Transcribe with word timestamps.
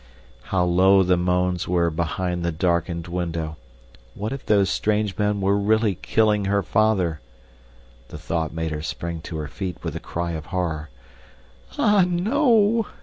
How 0.45 0.65
loud 0.65 1.05
the 1.05 1.15
moans 1.15 1.67
were 1.67 1.91
behind 1.91 2.43
the 2.43 2.51
darkened 2.51 3.05
window! 3.07 3.57
What 4.15 4.33
if 4.33 4.43
those 4.47 4.67
strange 4.71 5.15
men 5.15 5.41
were 5.41 5.55
really 5.59 5.93
killing 5.93 6.45
her 6.45 6.63
father! 6.63 7.21
The 8.07 8.17
thought 8.17 8.51
made 8.51 8.71
her 8.71 8.81
spring 8.81 9.21
to 9.21 9.37
her 9.37 9.47
feet 9.47 9.77
with 9.83 9.95
a 9.95 9.99
cry 9.99 10.31
of 10.31 10.47
horror. 10.47 10.89
"Ah, 11.77 12.03
no!" 12.09 12.87